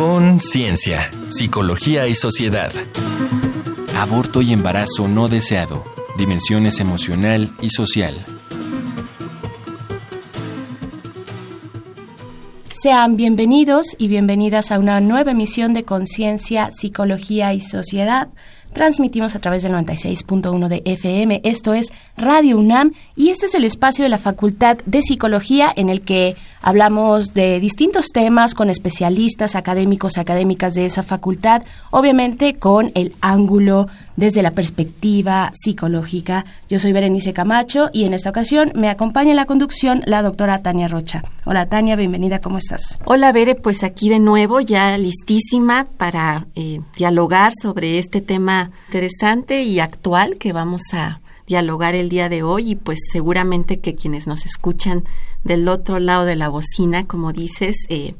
[0.00, 2.72] Conciencia, psicología y sociedad.
[3.94, 5.84] Aborto y embarazo no deseado,
[6.16, 8.24] dimensiones emocional y social.
[12.70, 18.30] Sean bienvenidos y bienvenidas a una nueva emisión de Conciencia, Psicología y Sociedad.
[18.72, 21.40] Transmitimos a través del 96.1 de FM.
[21.42, 25.90] Esto es Radio UNAM y este es el espacio de la Facultad de Psicología en
[25.90, 32.92] el que hablamos de distintos temas con especialistas, académicos, académicas de esa facultad, obviamente con
[32.94, 33.88] el ángulo
[34.20, 36.44] desde la perspectiva psicológica.
[36.68, 40.62] Yo soy Berenice Camacho y en esta ocasión me acompaña en la conducción la doctora
[40.62, 41.24] Tania Rocha.
[41.46, 42.98] Hola Tania, bienvenida, ¿cómo estás?
[43.06, 49.62] Hola Bere, pues aquí de nuevo, ya listísima para eh, dialogar sobre este tema interesante
[49.62, 54.26] y actual que vamos a dialogar el día de hoy y pues seguramente que quienes
[54.26, 55.02] nos escuchan
[55.44, 58.14] del otro lado de la bocina, como dices, eh,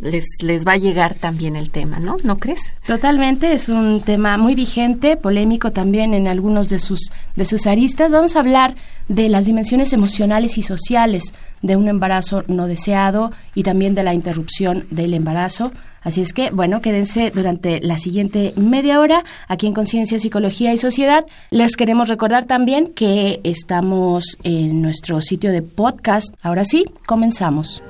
[0.00, 2.16] les, les va a llegar también el tema, ¿no?
[2.22, 2.60] ¿No crees?
[2.86, 8.12] Totalmente, es un tema muy vigente, polémico también en algunos de sus, de sus aristas.
[8.12, 8.74] Vamos a hablar
[9.08, 14.14] de las dimensiones emocionales y sociales de un embarazo no deseado y también de la
[14.14, 15.72] interrupción del embarazo.
[16.02, 20.78] Así es que, bueno, quédense durante la siguiente media hora aquí en Conciencia, Psicología y
[20.78, 21.26] Sociedad.
[21.50, 26.32] Les queremos recordar también que estamos en nuestro sitio de podcast.
[26.42, 27.82] Ahora sí, comenzamos.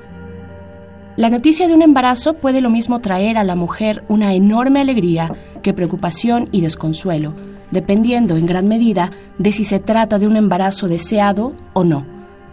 [1.21, 5.31] La noticia de un embarazo puede lo mismo traer a la mujer una enorme alegría
[5.61, 7.35] que preocupación y desconsuelo,
[7.69, 12.07] dependiendo en gran medida de si se trata de un embarazo deseado o no,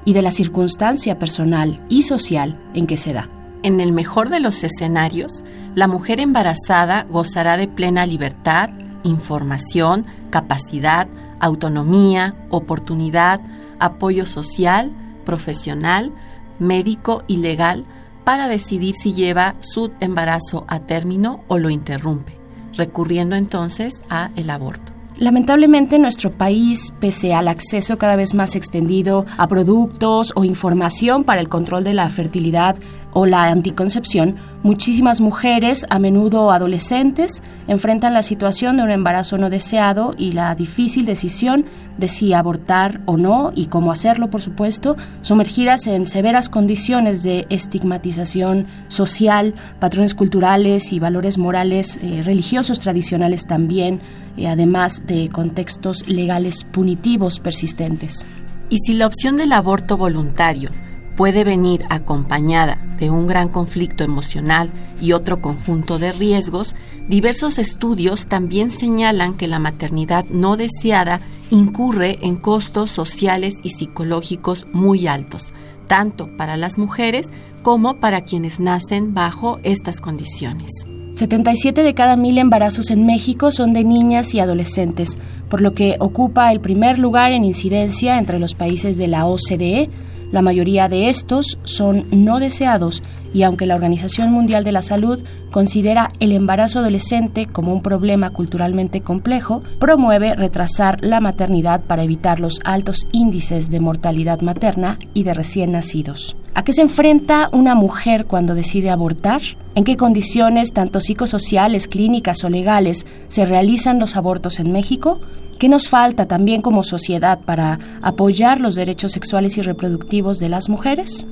[0.04, 3.30] y de la circunstancia personal y social en que se da.
[3.62, 5.44] En el mejor de los escenarios,
[5.74, 8.68] la mujer embarazada gozará de plena libertad,
[9.02, 11.08] información, capacidad,
[11.40, 13.40] autonomía, oportunidad,
[13.78, 14.92] apoyo social,
[15.24, 16.12] profesional,
[16.58, 17.86] médico y legal
[18.28, 22.34] para decidir si lleva su embarazo a término o lo interrumpe,
[22.76, 24.92] recurriendo entonces a el aborto.
[25.16, 31.24] Lamentablemente en nuestro país, pese al acceso cada vez más extendido a productos o información
[31.24, 32.76] para el control de la fertilidad
[33.12, 39.50] o la anticoncepción, muchísimas mujeres, a menudo adolescentes, enfrentan la situación de un embarazo no
[39.50, 41.64] deseado y la difícil decisión
[41.96, 47.46] de si abortar o no y cómo hacerlo, por supuesto, sumergidas en severas condiciones de
[47.50, 54.00] estigmatización social, patrones culturales y valores morales eh, religiosos tradicionales también,
[54.36, 58.24] y además de contextos legales punitivos persistentes.
[58.70, 60.70] Y si la opción del aborto voluntario
[61.18, 64.70] puede venir acompañada de un gran conflicto emocional
[65.00, 66.76] y otro conjunto de riesgos,
[67.08, 71.20] diversos estudios también señalan que la maternidad no deseada
[71.50, 75.54] incurre en costos sociales y psicológicos muy altos,
[75.88, 77.30] tanto para las mujeres
[77.64, 80.70] como para quienes nacen bajo estas condiciones.
[81.14, 85.18] 77 de cada mil embarazos en México son de niñas y adolescentes,
[85.50, 89.90] por lo que ocupa el primer lugar en incidencia entre los países de la OCDE,
[90.32, 93.02] la mayoría de estos son no deseados
[93.32, 98.30] y aunque la Organización Mundial de la Salud considera el embarazo adolescente como un problema
[98.30, 105.22] culturalmente complejo, promueve retrasar la maternidad para evitar los altos índices de mortalidad materna y
[105.22, 106.36] de recién nacidos.
[106.54, 109.40] ¿A qué se enfrenta una mujer cuando decide abortar?
[109.74, 115.20] ¿En qué condiciones, tanto psicosociales, clínicas o legales, se realizan los abortos en México?
[115.58, 120.68] ¿Qué nos falta también como sociedad para apoyar los derechos sexuales y reproductivos de las
[120.68, 121.26] mujeres?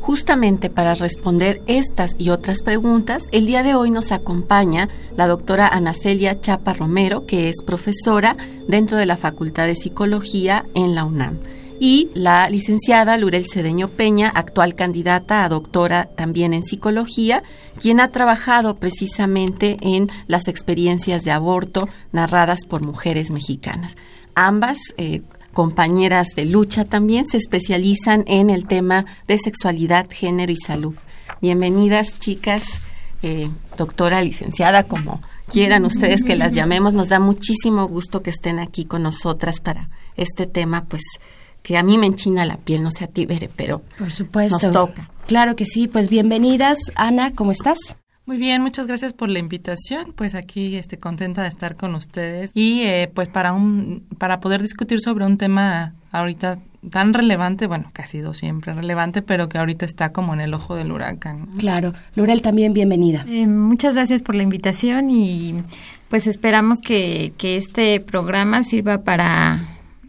[0.00, 5.68] Justamente para responder estas y otras preguntas, el día de hoy nos acompaña la doctora
[5.68, 11.38] Anacelia Chapa Romero, que es profesora dentro de la Facultad de Psicología en la UNAM
[11.80, 17.42] y la licenciada Lurel Cedeño Peña, actual candidata a doctora también en psicología,
[17.80, 23.96] quien ha trabajado precisamente en las experiencias de aborto narradas por mujeres mexicanas.
[24.34, 25.22] Ambas eh,
[25.52, 30.94] compañeras de lucha también se especializan en el tema de sexualidad, género y salud.
[31.40, 32.80] Bienvenidas, chicas,
[33.22, 35.20] eh, doctora, licenciada, como
[35.50, 36.94] quieran ustedes que las llamemos.
[36.94, 41.02] Nos da muchísimo gusto que estén aquí con nosotras para este tema, pues
[41.62, 44.58] que a mí me enchina la piel, no sé a ti, Bere, pero Por supuesto.
[44.66, 45.10] nos toca.
[45.26, 46.78] Claro que sí, pues bienvenidas.
[46.94, 47.96] Ana, ¿cómo estás?
[48.28, 50.12] Muy bien, muchas gracias por la invitación.
[50.14, 54.60] Pues aquí estoy contenta de estar con ustedes y eh, pues para un para poder
[54.60, 56.58] discutir sobre un tema ahorita
[56.90, 60.52] tan relevante, bueno, que ha sido siempre relevante, pero que ahorita está como en el
[60.52, 61.46] ojo del huracán.
[61.56, 61.94] Claro.
[62.16, 63.24] Lurel, también bienvenida.
[63.26, 65.62] Eh, muchas gracias por la invitación y
[66.10, 69.64] pues esperamos que, que este programa sirva para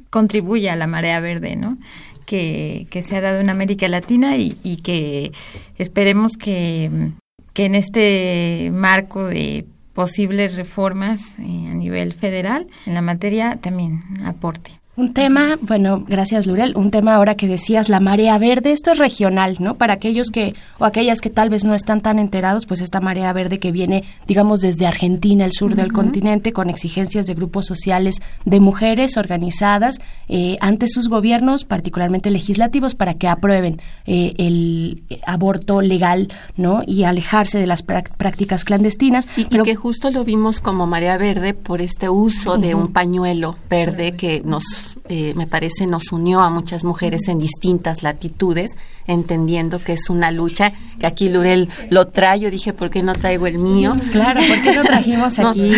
[0.10, 1.78] contribuya a la marea verde, ¿no?
[2.26, 5.32] Que, que se ha dado en América Latina y, y que
[5.78, 7.14] esperemos que,
[7.54, 14.02] que en este marco de posibles reformas eh, a nivel federal en la materia también
[14.26, 14.79] aporte.
[15.00, 18.98] Un tema, bueno, gracias Lurel, un tema ahora que decías, la marea verde, esto es
[18.98, 19.76] regional, ¿no?
[19.76, 23.32] Para aquellos que, o aquellas que tal vez no están tan enterados, pues esta marea
[23.32, 28.18] verde que viene, digamos, desde Argentina, el sur del continente, con exigencias de grupos sociales
[28.44, 35.80] de mujeres organizadas eh, ante sus gobiernos, particularmente legislativos, para que aprueben eh, el aborto
[35.80, 36.84] legal, ¿no?
[36.86, 39.30] Y alejarse de las prácticas clandestinas.
[39.38, 44.18] Y, que justo lo vimos como marea verde por este uso de un pañuelo verde
[44.18, 48.72] que nos eh, me parece, nos unió a muchas mujeres en distintas latitudes,
[49.08, 53.14] entendiendo que es una lucha, que aquí Lurel lo trae, yo dije, ¿por qué no
[53.14, 53.96] traigo el mío?
[54.12, 55.72] Claro, ¿por qué no trajimos aquí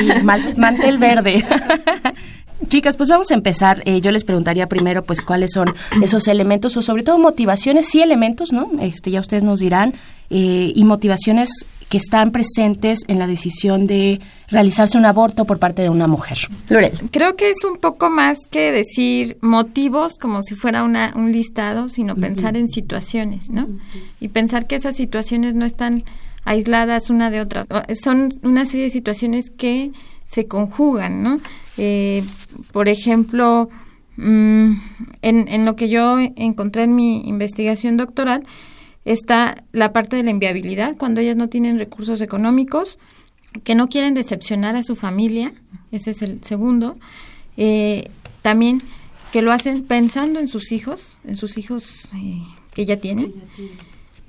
[0.57, 1.45] mantel verde?
[2.67, 3.81] Chicas, pues vamos a empezar.
[3.85, 8.01] Eh, yo les preguntaría primero, pues, cuáles son esos elementos o sobre todo motivaciones, sí
[8.01, 8.69] elementos, ¿no?
[8.79, 9.93] Este, ya ustedes nos dirán,
[10.29, 11.49] eh, y motivaciones
[11.91, 16.37] que están presentes en la decisión de realizarse un aborto por parte de una mujer.
[16.69, 16.97] Lorel.
[17.11, 21.89] Creo que es un poco más que decir motivos como si fuera una, un listado,
[21.89, 23.67] sino pensar en situaciones, ¿no?
[24.21, 26.05] Y pensar que esas situaciones no están
[26.45, 27.65] aisladas una de otra.
[28.01, 29.91] Son una serie de situaciones que
[30.23, 31.39] se conjugan, ¿no?
[31.77, 32.23] Eh,
[32.71, 33.67] por ejemplo,
[34.15, 34.71] mm,
[35.23, 38.45] en, en lo que yo encontré en mi investigación doctoral,
[39.05, 42.99] está la parte de la inviabilidad, cuando ellas no tienen recursos económicos,
[43.63, 45.53] que no quieren decepcionar a su familia,
[45.91, 46.97] ese es el segundo.
[47.57, 48.09] Eh,
[48.41, 48.81] también
[49.31, 52.41] que lo hacen pensando en sus hijos, en sus hijos eh,
[52.73, 53.31] que ella tiene,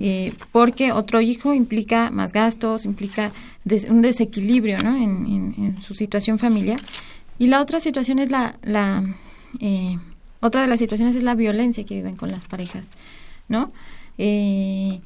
[0.01, 3.33] eh, porque otro hijo implica más gastos, implica
[3.89, 4.97] un desequilibrio ¿no?
[4.97, 6.81] en, en, su situación familiar.
[7.39, 9.05] Y la otra situación es la, la
[10.41, 12.89] otra de las situaciones es la violencia que viven con las parejas,
[13.49, 13.73] ¿no?
[14.19, 15.01] Eh,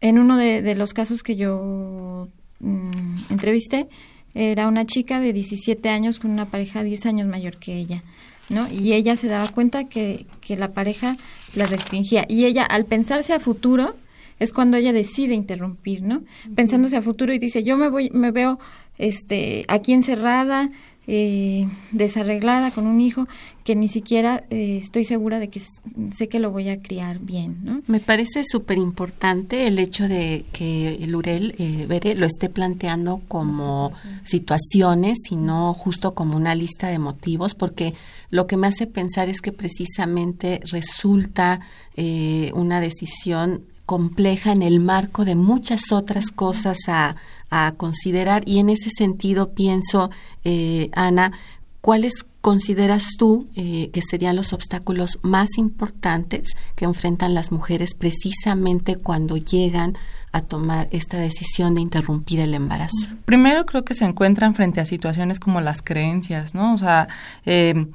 [0.00, 2.28] en uno de, los casos que yo
[2.60, 3.88] mm, entrevisté,
[4.34, 8.02] era una chica de 17 años con una pareja 10 años mayor que ella,
[8.48, 8.68] ¿no?
[8.70, 11.16] Y ella se daba cuenta que, que la pareja
[11.54, 12.24] la restringía.
[12.28, 13.96] Y ella, al pensarse a futuro,
[14.38, 16.22] es cuando ella decide interrumpir, ¿no?
[16.54, 18.58] Pensándose a futuro y dice, yo me voy, me veo
[18.98, 20.70] este, aquí encerrada,
[21.10, 23.26] eh, desarreglada con un hijo
[23.64, 25.60] que ni siquiera eh, estoy segura de que
[26.12, 27.58] sé que lo voy a criar bien.
[27.62, 27.82] ¿no?
[27.86, 35.16] Me parece súper importante el hecho de que Lurel eh, lo esté planteando como situaciones
[35.30, 37.94] y no justo como una lista de motivos, porque
[38.30, 41.60] lo que me hace pensar es que precisamente resulta
[41.96, 47.16] eh, una decisión compleja en el marco de muchas otras cosas a,
[47.50, 50.10] a considerar y en ese sentido pienso,
[50.44, 51.32] eh, Ana,
[51.80, 58.96] ¿cuáles consideras tú eh, que serían los obstáculos más importantes que enfrentan las mujeres precisamente
[58.96, 59.96] cuando llegan
[60.32, 63.08] a tomar esta decisión de interrumpir el embarazo?
[63.24, 66.74] Primero creo que se encuentran frente a situaciones como las creencias, ¿no?
[66.74, 67.08] O sea,
[67.44, 67.86] eh,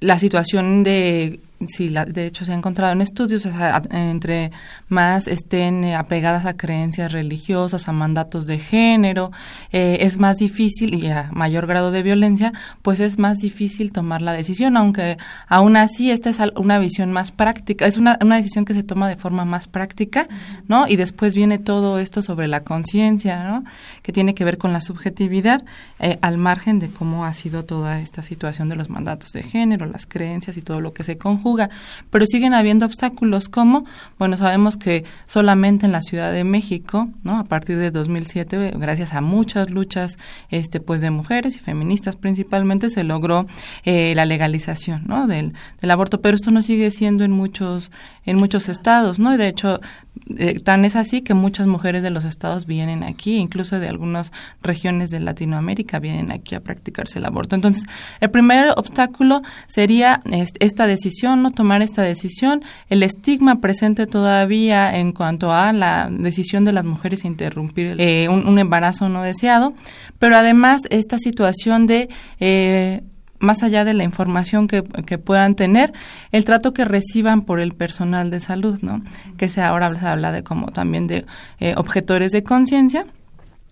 [0.00, 3.48] la situación de sí, de hecho se ha encontrado en estudios,
[3.90, 4.52] entre
[4.88, 9.30] más estén eh, apegadas a creencias religiosas, a mandatos de género,
[9.72, 12.52] eh, es más difícil y a mayor grado de violencia,
[12.82, 15.16] pues es más difícil tomar la decisión, aunque
[15.48, 19.08] aún así esta es una visión más práctica, es una, una decisión que se toma
[19.08, 20.28] de forma más práctica,
[20.68, 20.86] ¿no?
[20.88, 23.64] Y después viene todo esto sobre la conciencia, ¿no?
[24.02, 25.64] Que tiene que ver con la subjetividad,
[25.98, 29.86] eh, al margen de cómo ha sido toda esta situación de los mandatos de género,
[29.86, 31.53] las creencias y todo lo que se conjuga
[32.10, 33.84] pero siguen habiendo obstáculos como,
[34.18, 37.38] bueno, sabemos que solamente en la Ciudad de México, ¿no?
[37.38, 40.18] A partir de 2007, gracias a muchas luchas
[40.50, 43.46] este pues de mujeres y feministas principalmente se logró
[43.84, 45.26] eh, la legalización, ¿no?
[45.26, 47.90] Del, del aborto, pero esto no sigue siendo en muchos
[48.24, 49.34] en muchos estados, ¿no?
[49.34, 49.80] Y de hecho
[50.38, 54.32] eh, tan es así que muchas mujeres de los estados vienen aquí, incluso de algunas
[54.62, 57.54] regiones de Latinoamérica vienen aquí a practicarse el aborto.
[57.54, 57.84] Entonces,
[58.20, 60.22] el primer obstáculo sería
[60.60, 66.64] esta decisión, no tomar esta decisión, el estigma presente todavía en cuanto a la decisión
[66.64, 69.74] de las mujeres a interrumpir eh, un, embarazo no deseado,
[70.18, 72.08] pero además esta situación de
[72.40, 73.02] eh,
[73.44, 75.92] más allá de la información que, puedan tener,
[76.32, 79.02] el trato que reciban por el personal de salud, ¿no?
[79.36, 81.24] Que se ahora se habla de como también de
[81.60, 83.06] eh, objetores de conciencia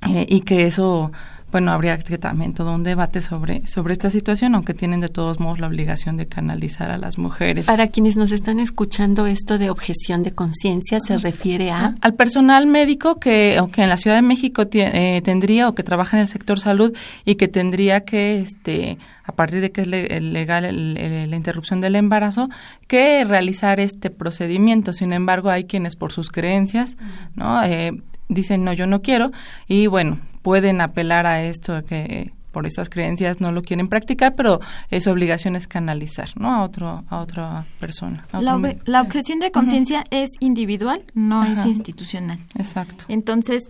[0.08, 1.12] eh, y que eso
[1.52, 5.38] bueno, habría que también todo un debate sobre, sobre esta situación, aunque tienen de todos
[5.38, 7.66] modos la obligación de canalizar a las mujeres.
[7.66, 11.94] Para quienes nos están escuchando, esto de objeción de conciencia se refiere a...
[12.00, 16.16] Al personal médico que, aunque en la Ciudad de México eh, tendría o que trabaja
[16.16, 21.30] en el sector salud y que tendría que, este, a partir de que es legal
[21.30, 22.48] la interrupción del embarazo,
[22.86, 24.94] que realizar este procedimiento.
[24.94, 26.96] Sin embargo, hay quienes por sus creencias,
[27.36, 27.62] ¿no?
[27.62, 27.92] Eh,
[28.34, 29.30] dicen no, yo no quiero
[29.66, 34.60] y bueno, pueden apelar a esto que por esas creencias no lo quieren practicar, pero
[34.90, 36.54] es obligación es canalizar, ¿no?
[36.54, 38.26] A otro a otra persona.
[38.32, 42.38] la, objeción de conciencia es individual, no es institucional.
[42.56, 43.06] Exacto.
[43.08, 43.64] Entonces,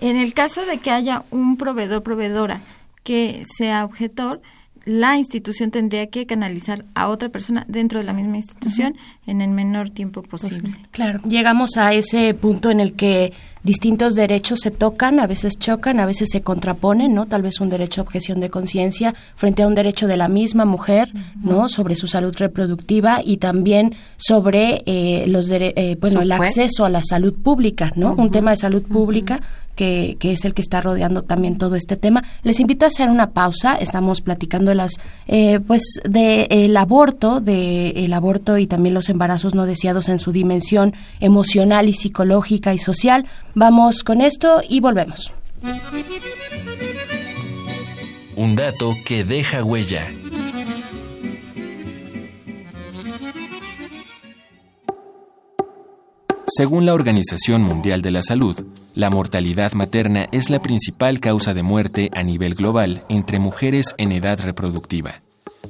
[0.00, 2.60] en el caso de que haya un proveedor proveedora
[3.04, 4.40] que sea objetor,
[4.84, 8.94] la institución tendría que canalizar a otra persona dentro de la misma institución
[9.26, 10.70] en el menor tiempo posible.
[10.90, 16.00] Claro, llegamos a ese punto en el que distintos derechos se tocan, a veces chocan,
[16.00, 17.26] a veces se contraponen, ¿no?
[17.26, 20.64] Tal vez un derecho a objeción de conciencia frente a un derecho de la misma
[20.64, 21.68] mujer, ¿no?
[21.68, 27.02] Sobre su salud reproductiva y también sobre eh, los eh, bueno, el acceso a la
[27.02, 28.14] salud pública, ¿no?
[28.14, 29.40] Un tema de salud pública
[29.74, 32.22] que, es el que está rodeando también todo este tema.
[32.42, 33.76] Les invito a hacer una pausa.
[33.76, 34.92] Estamos platicando las,
[35.26, 40.94] eh, pues, del aborto, del aborto y también los embarazos no deseados en su dimensión
[41.20, 43.26] emocional y psicológica y social.
[43.54, 45.32] Vamos con esto y volvemos.
[48.36, 50.02] Un dato que deja huella.
[56.54, 58.62] Según la Organización Mundial de la Salud,
[58.94, 64.12] la mortalidad materna es la principal causa de muerte a nivel global entre mujeres en
[64.12, 65.22] edad reproductiva.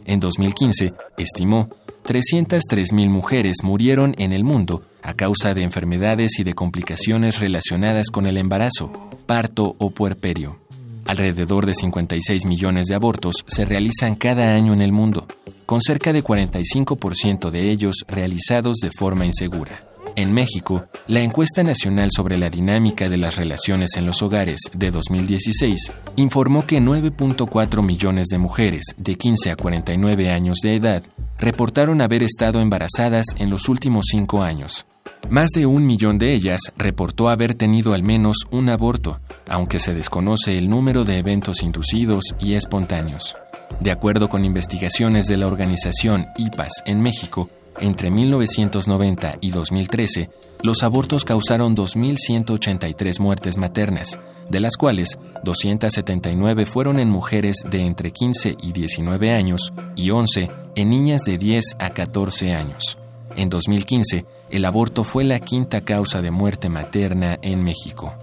[0.06, 1.68] En 2015, estimó,
[2.04, 8.26] 303.000 mujeres murieron en el mundo a causa de enfermedades y de complicaciones relacionadas con
[8.26, 8.90] el embarazo,
[9.26, 10.58] parto o puerperio.
[11.04, 15.28] Alrededor de 56 millones de abortos se realizan cada año en el mundo,
[15.64, 19.91] con cerca de 45% de ellos realizados de forma insegura.
[20.14, 24.90] En México, la encuesta nacional sobre la dinámica de las relaciones en los hogares de
[24.90, 31.02] 2016 informó que 9.4 millones de mujeres de 15 a 49 años de edad
[31.38, 34.86] reportaron haber estado embarazadas en los últimos cinco años.
[35.30, 39.16] Más de un millón de ellas reportó haber tenido al menos un aborto,
[39.48, 43.36] aunque se desconoce el número de eventos inducidos y espontáneos.
[43.80, 47.48] De acuerdo con investigaciones de la organización IPAS en México,
[47.80, 50.30] entre 1990 y 2013,
[50.62, 58.12] los abortos causaron 2.183 muertes maternas, de las cuales 279 fueron en mujeres de entre
[58.12, 62.98] 15 y 19 años y 11 en niñas de 10 a 14 años.
[63.36, 68.14] En 2015, el aborto fue la quinta causa de muerte materna en México.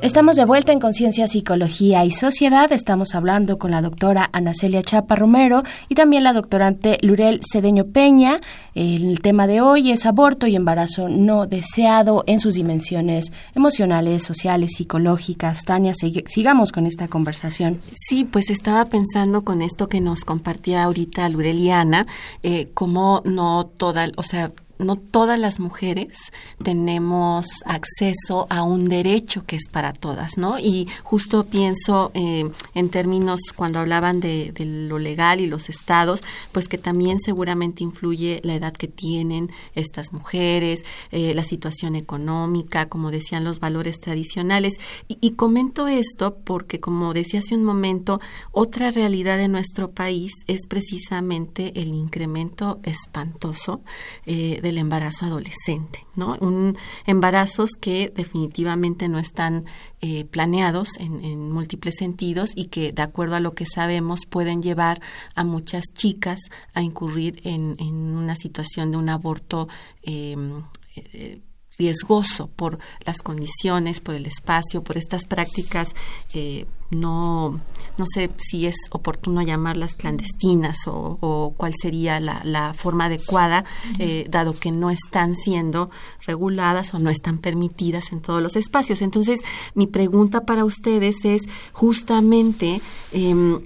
[0.00, 2.70] Estamos de vuelta en Conciencia, Psicología y Sociedad.
[2.70, 7.84] Estamos hablando con la doctora Ana Celia Chapa Romero y también la doctorante Lurel Cedeño
[7.86, 8.40] Peña.
[8.76, 14.74] El tema de hoy es aborto y embarazo no deseado en sus dimensiones emocionales, sociales,
[14.76, 15.64] psicológicas.
[15.64, 17.80] Tania, sigamos con esta conversación.
[17.80, 22.06] Sí, pues estaba pensando con esto que nos compartía ahorita Lurel y Ana,
[22.44, 26.16] eh, cómo no toda, o sea, no todas las mujeres
[26.62, 30.58] tenemos acceso a un derecho que es para todas, ¿no?
[30.58, 32.44] Y justo pienso eh,
[32.74, 38.40] en términos cuando hablaban de, lo legal y los estados, pues que también seguramente influye
[38.44, 44.74] la edad que tienen estas mujeres, eh, la situación económica, como decían los valores tradicionales.
[45.08, 48.20] Y, y comento esto porque, como decía hace un momento,
[48.52, 53.80] otra realidad de nuestro país es precisamente el incremento espantoso
[54.26, 56.36] eh, del embarazo adolescente, ¿no?
[56.40, 59.64] Un embarazos que definitivamente no están
[60.00, 65.00] eh, planeados en, múltiples sentidos y que, de acuerdo a lo que sabemos, pueden llevar
[65.34, 66.40] a muchas chicas
[66.74, 69.68] a incurrir en, una situación de un aborto
[70.02, 70.62] em,
[70.96, 71.40] eh,
[71.78, 75.94] riesgoso por las condiciones, por el espacio, por estas prácticas
[76.34, 77.60] eh, no,
[77.98, 83.64] no sé si es oportuno llamarlas clandestinas o, cuál sería la, forma adecuada,
[83.98, 85.90] eh, dado que no están siendo
[86.26, 89.02] reguladas o no están permitidas en todos los espacios.
[89.02, 89.40] Entonces,
[89.74, 91.42] mi pregunta para ustedes es
[91.72, 92.80] justamente
[93.12, 93.60] eh,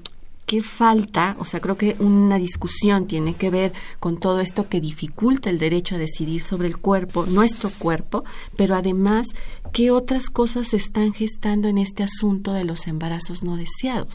[0.52, 4.82] qué falta, o sea, creo que una discusión tiene que ver con todo esto que
[4.82, 8.23] dificulta el derecho a decidir sobre el cuerpo, nuestro cuerpo,
[8.54, 9.28] pero además,
[9.73, 14.12] qué otras cosas se están gestando en este asunto de los embarazos no deseados.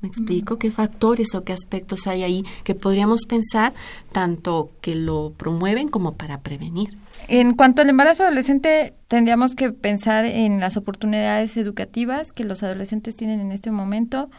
[0.00, 3.74] ¿Me explico qué factores o qué aspectos hay ahí que podríamos pensar
[4.10, 6.90] tanto que lo promueven como para prevenir?
[7.28, 13.14] En cuanto al embarazo adolescente, tendríamos que pensar en las oportunidades educativas que los adolescentes
[13.14, 14.30] tienen en este momento,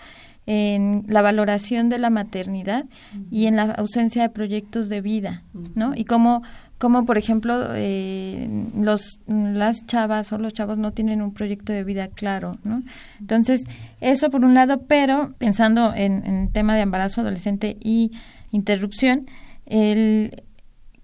[0.47, 2.85] en la valoración de la maternidad
[3.31, 5.93] y en la ausencia de proyectos de vida, ¿no?
[5.95, 6.43] Y cómo,
[6.77, 11.83] como por ejemplo, eh, los, las chavas o los chavos no tienen un proyecto de
[11.83, 12.83] vida claro, ¿no?
[13.19, 13.65] Entonces,
[14.01, 18.11] eso por un lado, pero pensando en, en el tema de embarazo adolescente y
[18.51, 19.25] interrupción,
[19.65, 20.43] el,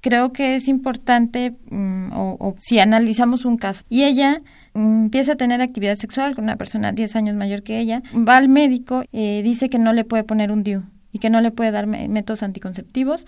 [0.02, 4.42] creo que es importante, mm, o, si analizamos un caso, y ella
[4.74, 8.38] mm, empieza a tener actividad sexual con una persona 10 años mayor que ella, va
[8.38, 11.52] al médico, eh, dice que no le puede poner un DIU y que no le
[11.52, 13.26] puede dar métodos anticonceptivos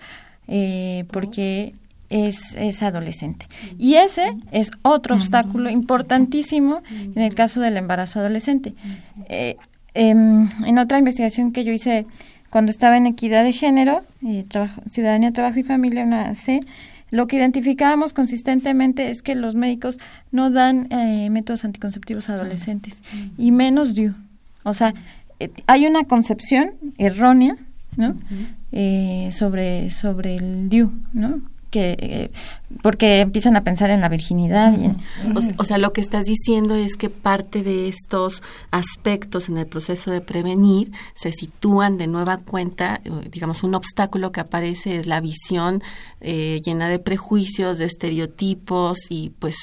[0.48, 1.74] eh, porque
[2.10, 3.46] es, es, adolescente.
[3.78, 8.74] Y ese es otro obstáculo importantísimo en el caso del embarazo adolescente.
[9.28, 9.56] Eh,
[9.94, 12.06] em, en otra investigación que yo hice
[12.54, 16.60] cuando estaba en equidad de género, eh, trabajo, ciudadanía, trabajo y familia, una C,
[17.10, 19.98] lo que identificábamos consistentemente es que los médicos
[20.30, 23.02] no dan eh, métodos anticonceptivos a adolescentes
[23.36, 24.14] y menos DIU.
[24.62, 24.94] O sea,
[25.40, 27.56] eh, hay una concepción errónea,
[27.96, 28.14] ¿no?
[29.32, 31.40] sobre sobre el DIU, ¿no?
[31.74, 32.30] que eh,
[32.82, 34.74] porque empiezan a pensar en la virginidad.
[35.58, 40.10] o, sea, lo que estás diciendo es que parte de estos aspectos en el proceso
[40.10, 45.20] de prevenir se sitúan de nueva cuenta, eh, digamos, un obstáculo que aparece es la
[45.20, 45.82] visión
[46.20, 49.56] eh, llena de prejuicios, de estereotipos y pues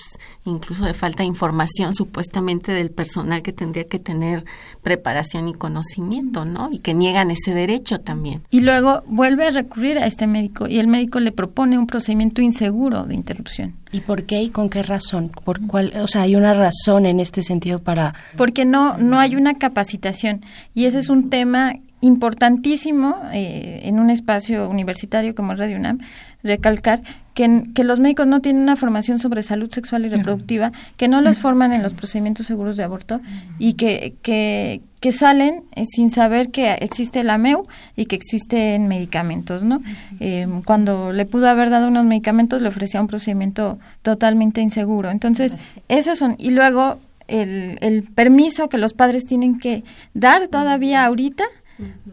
[0.45, 4.45] incluso de falta de información supuestamente del personal que tendría que tener
[4.81, 6.69] preparación y conocimiento, ¿no?
[6.71, 8.43] Y que niegan ese derecho también.
[8.49, 12.41] Y luego vuelve a recurrir a este médico y el médico le propone un procedimiento
[12.41, 13.75] inseguro de interrupción.
[13.91, 15.29] ¿Y por qué y con qué razón?
[15.29, 19.35] ¿Por cuál, o sea, hay una razón en este sentido para Porque no no hay
[19.35, 20.41] una capacitación
[20.73, 25.99] y ese es un tema importantísimo eh, en un espacio universitario como Radio UNAM
[26.43, 27.01] recalcar
[27.33, 31.21] que, que, los médicos no tienen una formación sobre salud sexual y reproductiva, que no
[31.21, 33.21] los forman en los procedimientos seguros de aborto
[33.57, 38.87] y que, que, que salen eh, sin saber que existe la MEU y que existen
[38.87, 39.81] medicamentos, ¿no?
[40.19, 45.09] Eh, cuando le pudo haber dado unos medicamentos, le ofrecía un procedimiento totalmente inseguro.
[45.09, 45.55] Entonces,
[45.87, 46.35] esos son.
[46.37, 46.97] Y luego,
[47.27, 49.83] el, el permiso que los padres tienen que
[50.13, 51.45] dar todavía ahorita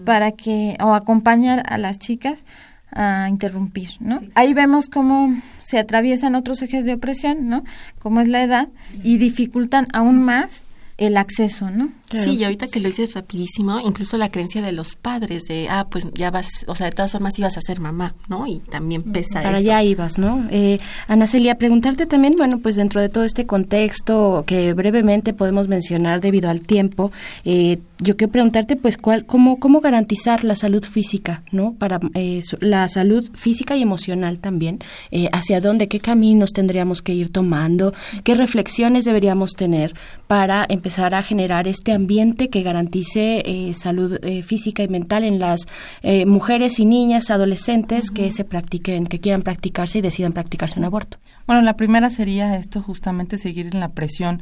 [0.04, 2.44] para que, o acompañar a las chicas
[2.92, 4.20] a interrumpir, ¿no?
[4.34, 7.64] Ahí vemos cómo se atraviesan otros ejes de opresión, ¿no?
[7.98, 8.68] Como es la edad
[9.02, 10.64] y dificultan aún más
[10.98, 11.92] el acceso, ¿no?
[12.12, 15.86] Sí, y ahorita que lo dices rapidísimo, incluso la creencia de los padres de, ah,
[15.88, 18.48] pues ya vas, o sea, de todas formas ibas a ser mamá, ¿no?
[18.48, 20.44] Y también pesa Para allá ibas, ¿no?
[20.50, 25.68] Eh, Ana Celia, preguntarte también, bueno, pues dentro de todo este contexto que brevemente podemos
[25.68, 27.12] mencionar debido al tiempo,
[27.44, 31.72] eh, yo quiero preguntarte, pues, cuál, cómo, cómo garantizar la salud física, ¿no?
[31.72, 34.78] Para eh, la salud física y emocional también,
[35.10, 39.94] eh, hacia dónde, qué caminos tendríamos que ir tomando, qué reflexiones deberíamos tener
[40.28, 45.38] para empezar a generar este ambiente que garantice eh, salud eh, física y mental en
[45.38, 45.66] las
[46.26, 51.18] mujeres y niñas adolescentes que se practiquen, que quieran practicarse y decidan practicarse un aborto.
[51.46, 54.40] Bueno, la primera sería esto, justamente seguir en la presión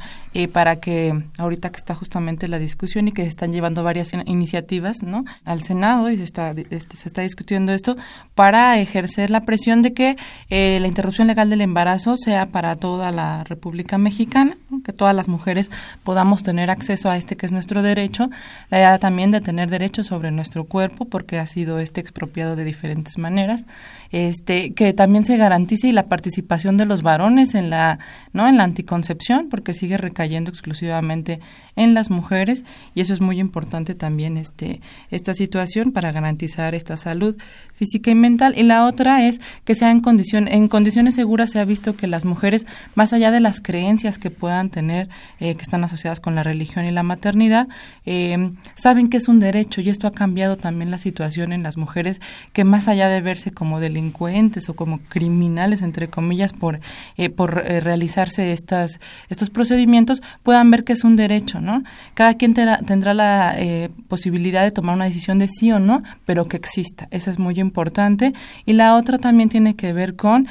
[0.53, 5.03] para que ahorita que está justamente la discusión y que se están llevando varias iniciativas,
[5.03, 5.23] ¿no?
[5.45, 7.95] Al Senado y se está este, se está discutiendo esto
[8.35, 10.17] para ejercer la presión de que
[10.49, 15.71] la interrupción legal del embarazo sea para toda la República Mexicana, que todas las mujeres
[16.03, 18.29] podamos tener acceso a este que es nuestro derecho,
[18.69, 22.65] la idea también de tener derecho sobre nuestro cuerpo porque ha sido este expropiado de
[22.65, 23.65] diferentes maneras,
[24.11, 27.99] este que también se garantice la participación de los varones en la
[28.33, 31.39] no en la anticoncepción porque sigue recayendo exclusivamente
[31.75, 36.97] en las mujeres y eso es muy importante también este esta situación para garantizar esta
[36.97, 37.37] salud
[37.73, 38.53] física y mental.
[38.57, 42.07] Y la otra es que sea en condición en condiciones seguras se ha visto que
[42.07, 46.35] las mujeres más allá de las creencias que puedan tener eh, que están asociadas con
[46.35, 47.67] la religión y la maternidad
[48.05, 49.81] eh, saben que es un derecho.
[49.81, 52.21] Y esto ha cambiado también la situación en las mujeres
[52.53, 56.79] que más allá de verse como delincuentes o como criminales entre comillas por
[57.17, 62.35] eh, por eh, realizarse estas estos procedimientos puedan ver que es un derecho no cada
[62.35, 63.26] quien tendrá la
[63.57, 67.39] eh, posibilidad de tomar una decisión de sí o no pero que exista eso es
[67.39, 68.33] muy importante
[68.65, 70.47] y la otra también tiene que ver con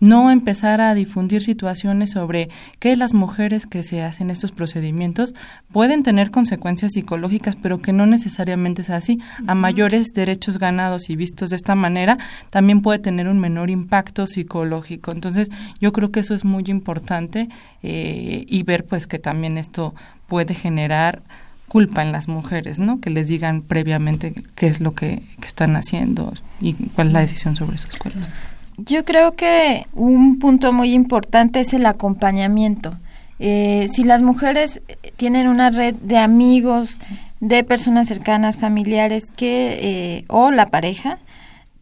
[0.00, 5.34] no empezar a difundir situaciones sobre que las mujeres que se hacen estos procedimientos
[5.70, 9.18] pueden tener consecuencias psicológicas, pero que no necesariamente es así.
[9.46, 14.26] A mayores derechos ganados y vistos de esta manera, también puede tener un menor impacto
[14.26, 15.12] psicológico.
[15.12, 17.48] Entonces, yo creo que eso es muy importante
[17.82, 19.94] eh, y ver pues que también esto
[20.26, 21.22] puede generar
[21.70, 23.00] culpa en las mujeres, ¿no?
[23.00, 27.54] Que les digan previamente qué es lo que, están haciendo y cuál es la decisión
[27.54, 28.32] sobre sus cuerpos.
[28.76, 32.96] Yo creo que un punto muy importante es el acompañamiento.
[33.38, 34.80] Eh, si las mujeres
[35.16, 36.96] tienen una red de amigos,
[37.38, 41.18] de personas cercanas, familiares, que eh, o la pareja,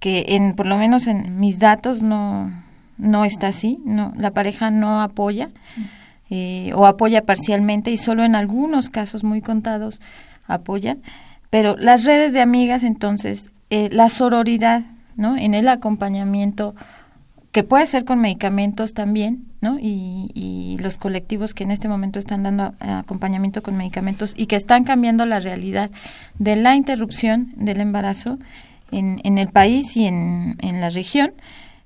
[0.01, 2.51] que en por lo menos en mis datos no
[2.99, 5.49] no está así, no la pareja no apoya
[6.31, 10.01] eh, o apoya parcialmente y solo en algunos casos muy contados
[10.47, 10.97] apoya,
[11.51, 14.83] pero las redes de amigas entonces la sororidad
[15.19, 15.37] ¿no?
[15.37, 16.75] En el acompañamiento
[17.51, 19.79] que puede ser con medicamentos también, ¿no?
[19.81, 24.55] Y, y, los colectivos que en este momento están dando acompañamiento con medicamentos y que
[24.55, 25.91] están cambiando la realidad
[26.39, 28.39] de la interrupción del embarazo
[28.93, 31.33] en, en el país y en, en la región,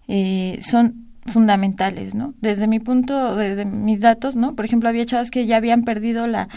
[0.09, 2.35] eh, son fundamentales, ¿no?
[2.41, 4.55] Desde mi punto, desde mis datos, ¿no?
[4.55, 6.49] Por ejemplo, había chavas que ya habían perdido la,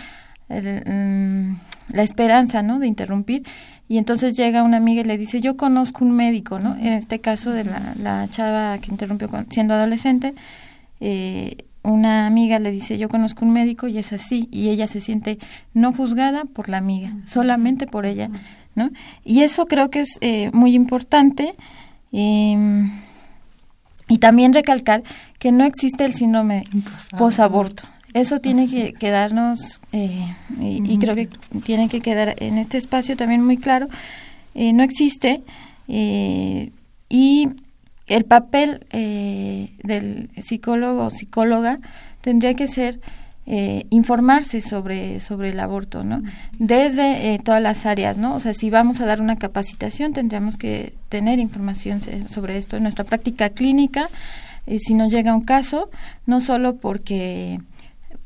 [0.50, 1.56] mm,
[1.90, 2.80] la esperanza, ¿no?
[2.80, 3.44] De interrumpir
[3.88, 6.76] y entonces llega una amiga y le dice, yo conozco un médico, ¿no?
[6.76, 10.34] En este caso de la, la chava que interrumpió siendo adolescente,
[11.00, 15.02] eh, una amiga le dice, yo conozco un médico y es así, y ella se
[15.02, 15.38] siente
[15.76, 18.32] no juzgada por la amiga, solamente por ella,
[18.74, 18.90] ¿no?
[19.24, 21.54] Y eso creo que es eh, muy importante.
[22.12, 22.90] Eh,
[24.08, 25.04] y también recalcar
[25.40, 26.64] que no existe el síndrome
[27.18, 27.84] posaborto.
[28.14, 30.26] Eso tiene que quedarnos, eh,
[30.62, 31.28] y, creo que
[31.66, 33.88] tiene que quedar en este espacio también muy claro,
[34.54, 35.44] eh, no existe.
[35.90, 36.72] Eh,
[37.10, 37.50] y
[38.08, 41.80] el papel del psicólogo o psicóloga
[42.22, 43.02] tendría que ser
[43.48, 46.24] eh, informarse sobre, sobre el aborto, ¿no?
[46.58, 48.36] Desde eh, todas las áreas, ¿no?
[48.36, 52.84] O sea, si vamos a dar una capacitación, tendríamos que tener información sobre esto en
[52.84, 54.10] nuestra práctica clínica,
[54.66, 55.92] eh, si nos llega un caso,
[56.26, 57.60] no solo porque,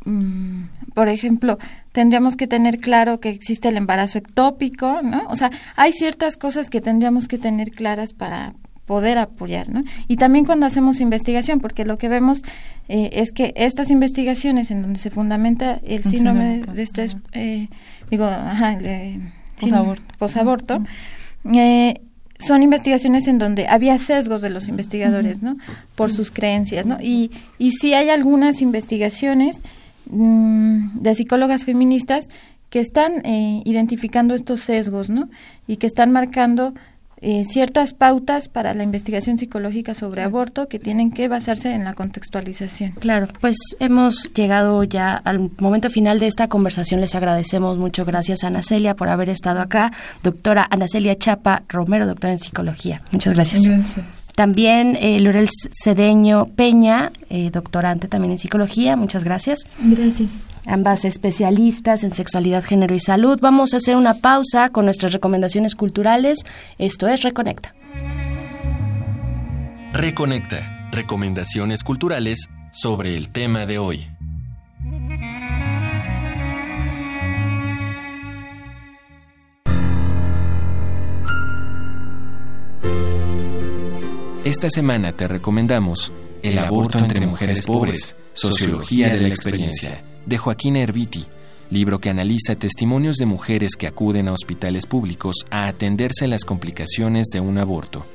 [0.05, 1.57] mm, por ejemplo,
[1.91, 5.23] tendríamos que tener claro que existe el embarazo ectópico, ¿no?
[5.27, 8.53] O sea, hay ciertas cosas que tendríamos que tener claras para
[8.89, 9.83] poder apoyar, ¿no?
[10.07, 12.41] Y también cuando hacemos investigación, porque lo que vemos
[12.87, 17.67] eh, es que estas investigaciones en donde se fundamenta el síndrome de, estrés, eh,
[18.09, 18.79] digo, ajá,
[20.17, 20.81] posaborto,
[21.53, 22.01] eh,
[22.39, 25.57] son investigaciones en donde había sesgos de los investigadores, ¿no?
[25.93, 26.97] Por sus creencias, ¿no?
[26.99, 29.59] Y, y sí hay algunas investigaciones
[30.09, 32.27] mm, de psicólogas feministas
[32.71, 33.23] que están
[33.65, 35.29] identificando estos sesgos, ¿no?
[35.67, 36.73] Y que están marcando
[37.21, 41.93] eh, ciertas pautas para la investigación psicológica sobre aborto que tienen que basarse en la
[41.93, 42.91] contextualización.
[42.93, 47.01] Claro, pues hemos llegado ya al momento final de esta conversación.
[47.01, 48.05] Les agradecemos mucho.
[48.05, 49.91] Gracias, Ana Celia, por haber estado acá.
[50.23, 53.01] Doctora Ana Celia Chapa Romero, doctora en psicología.
[53.11, 53.69] Muchas gracias.
[54.39, 55.49] También eh, Lorel
[55.83, 58.95] Cedeño Peña, eh, doctorante también en psicología.
[58.95, 59.67] Muchas gracias.
[59.81, 60.29] Gracias
[60.65, 63.37] ambas especialistas en sexualidad, género y salud.
[63.41, 66.45] Vamos a hacer una pausa con nuestras recomendaciones culturales.
[66.77, 67.75] Esto es Reconecta.
[69.91, 70.87] Reconecta.
[70.93, 74.07] Recomendaciones culturales sobre el tema de hoy.
[84.49, 90.75] Esta semana te recomendamos El aborto entre mujeres pobres, Sociología de la experiencia de Joaquín
[90.75, 91.23] Erviti,
[91.69, 97.27] libro que analiza testimonios de mujeres que acuden a hospitales públicos a atenderse las complicaciones
[97.31, 98.07] de un aborto,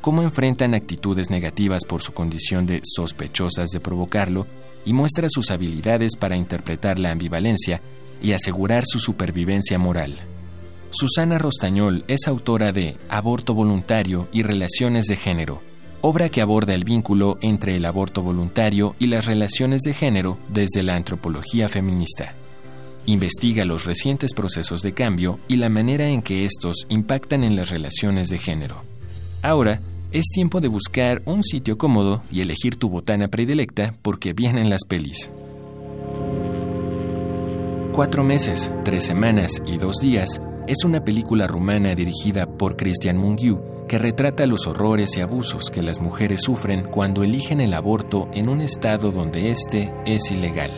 [0.00, 4.46] cómo enfrentan actitudes negativas por su condición de sospechosas de provocarlo
[4.84, 7.80] y muestra sus habilidades para interpretar la ambivalencia
[8.22, 10.20] y asegurar su supervivencia moral.
[10.90, 15.62] Susana Rostañol es autora de Aborto voluntario y relaciones de género,
[16.02, 20.82] obra que aborda el vínculo entre el aborto voluntario y las relaciones de género desde
[20.82, 22.34] la antropología feminista.
[23.06, 27.70] Investiga los recientes procesos de cambio y la manera en que estos impactan en las
[27.70, 28.82] relaciones de género.
[29.42, 29.80] Ahora,
[30.12, 34.84] es tiempo de buscar un sitio cómodo y elegir tu botana predilecta porque vienen las
[34.84, 35.30] pelis.
[37.92, 43.60] Cuatro meses, tres semanas y dos días es una película rumana dirigida por Christian Mungiu
[43.88, 48.48] que retrata los horrores y abusos que las mujeres sufren cuando eligen el aborto en
[48.48, 50.70] un estado donde éste es ilegal.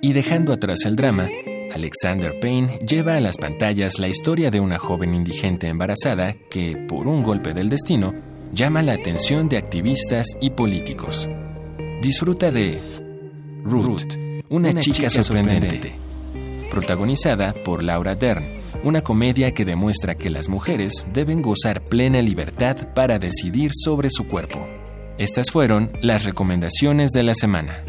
[0.00, 1.28] Y dejando atrás el drama,
[1.72, 7.06] Alexander Payne lleva a las pantallas la historia de una joven indigente embarazada que, por
[7.06, 8.12] un golpe del destino,
[8.52, 11.30] llama la atención de activistas y políticos.
[12.02, 12.80] Disfruta de
[13.62, 14.16] Ruth,
[14.48, 15.92] una, chica, sorprendente,
[16.68, 22.92] protagonizada por Laura Dern una comedia que demuestra que las mujeres deben gozar plena libertad
[22.94, 24.68] para decidir sobre su cuerpo.
[25.16, 27.82] Estas fueron las recomendaciones de la semana.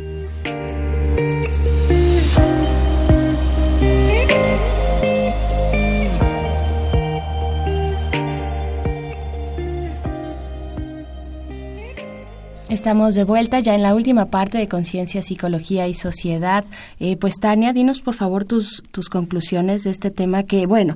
[12.75, 16.65] Estamos de vuelta ya en la última parte de Conciencia, Psicología y Sociedad.
[16.99, 20.93] Eh, pues Tania, dinos por favor tus, tus conclusiones de este tema que, bueno,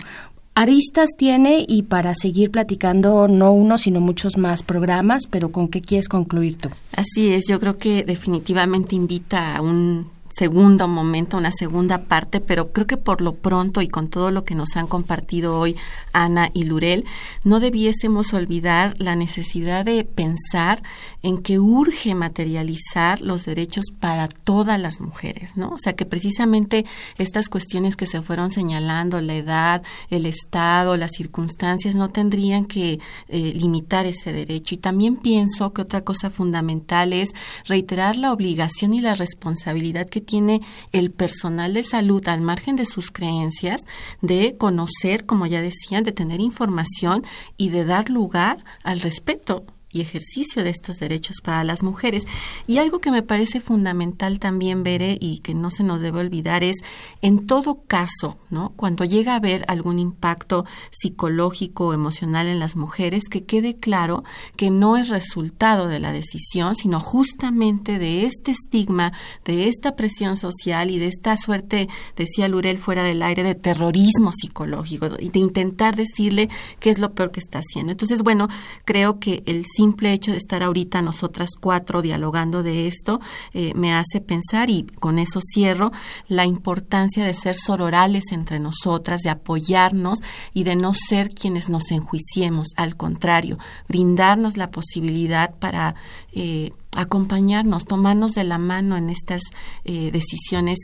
[0.56, 5.80] aristas tiene y para seguir platicando no uno, sino muchos más programas, pero ¿con qué
[5.80, 6.68] quieres concluir tú?
[6.98, 12.72] Así es, yo creo que definitivamente invita a un segundo momento, una segunda parte, pero
[12.72, 15.76] creo que por lo pronto y con todo lo que nos han compartido hoy
[16.14, 17.06] Ana y Lurel,
[17.44, 20.82] no debiésemos olvidar la necesidad de pensar
[21.22, 25.70] en que urge materializar los derechos para todas las mujeres, ¿no?
[25.70, 26.86] O sea, que precisamente
[27.18, 33.00] estas cuestiones que se fueron señalando, la edad, el estado, las circunstancias, no tendrían que
[33.28, 34.76] eh, limitar ese derecho.
[34.76, 37.30] Y también pienso que otra cosa fundamental es
[37.66, 42.86] reiterar la obligación y la responsabilidad que tiene el personal de salud al margen de
[42.86, 43.82] sus creencias
[44.22, 47.24] de conocer, como ya decían, de tener información
[47.58, 52.26] y de dar lugar al respeto y ejercicio de estos derechos para las mujeres.
[52.68, 56.64] Y algo que me parece fundamental también, Bere, y que no se nos debe olvidar
[56.64, 56.78] es,
[57.22, 58.74] en todo caso, ¿no?
[58.76, 64.24] Cuando llega a haber algún impacto psicológico o emocional en las mujeres, que quede claro
[64.56, 69.14] que no es resultado de la decisión, sino justamente de este estigma,
[69.46, 74.32] de esta presión social y de esta suerte, decía Lurel fuera del aire, de terrorismo
[74.32, 76.50] psicológico, de intentar decirle
[76.80, 77.92] qué es lo peor que está haciendo.
[77.92, 78.48] Entonces, bueno,
[78.86, 83.22] creo que el simple hecho de estar ahorita nosotras cuatro dialogando de esto
[83.54, 85.94] eh, me hace pensar, y con eso cierro,
[86.28, 90.20] la importancia de ser sororales entre nosotras, de apoyarnos
[90.54, 95.96] y de no ser quienes nos enjuiciemos, al contrario, brindarnos la posibilidad para
[96.34, 99.42] eh, acompañarnos, tomarnos de la mano en estas
[99.86, 100.80] eh, decisiones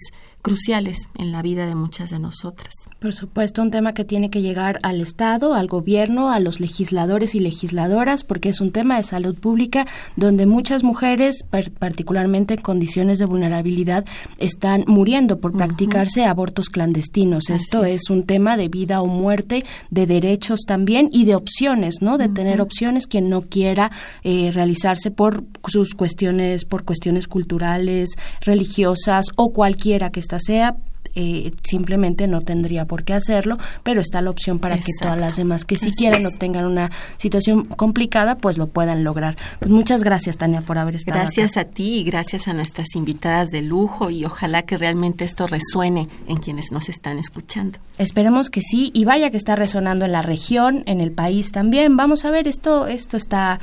[0.46, 2.72] cruciales en la vida de muchas de nosotras.
[3.00, 7.34] Por supuesto, un tema que tiene que llegar al Estado, al gobierno, a los legisladores
[7.34, 11.44] y legisladoras, porque es un tema de salud pública donde muchas mujeres,
[11.80, 14.06] particularmente en condiciones de vulnerabilidad,
[14.38, 17.50] están muriendo por practicarse abortos clandestinos.
[17.50, 18.12] Esto es.
[18.12, 22.20] un tema de vida o muerte, de derechos también y de opciones, ¿no?
[22.20, 23.92] De tener opciones quien no quiera
[24.24, 28.10] eh, realizarse por sus cuestiones, por cuestiones culturales,
[28.42, 30.76] religiosas o cualquiera que está sea
[31.16, 35.36] eh, simplemente no tendría por qué hacerlo, pero está la opción para que todas las
[35.36, 39.36] demás que si quieren o tengan una situación complicada, pues lo puedan lograr.
[39.60, 43.50] Pues muchas gracias, Tania, por haber estado Gracias a ti y gracias a nuestras invitadas
[43.50, 47.80] de lujo y ojalá que realmente esto resuene en quienes nos están escuchando.
[47.98, 51.98] Esperemos que sí y vaya que está resonando en la región, en el país también.
[51.98, 53.60] Vamos a ver, esto, esto está